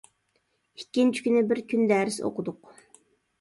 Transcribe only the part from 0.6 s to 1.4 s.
ئىككىنچى